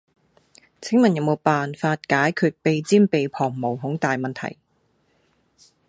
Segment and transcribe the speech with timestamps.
[0.81, 4.57] 請問有無咩辦法解決鼻尖鼻旁毛孔大問題?